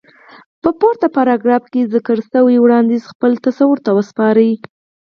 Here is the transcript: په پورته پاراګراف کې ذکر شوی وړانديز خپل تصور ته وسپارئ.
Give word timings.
په 0.61 0.69
پورته 0.79 1.07
پاراګراف 1.15 1.63
کې 1.71 1.89
ذکر 1.93 2.17
شوی 2.31 2.57
وړانديز 2.59 3.03
خپل 3.13 3.31
تصور 3.45 3.77
ته 3.85 3.91
وسپارئ. 3.97 4.51